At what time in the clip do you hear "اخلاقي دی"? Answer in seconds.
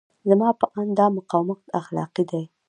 1.79-2.43